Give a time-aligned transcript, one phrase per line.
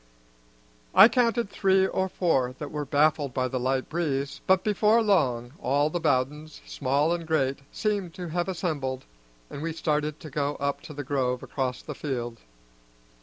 [0.95, 5.53] I counted three or four that were baffled by the light breeze, but before long
[5.61, 9.05] all the Bowdens, small and great, seemed to have assembled,
[9.51, 12.39] and we started to go up to the grove across the field.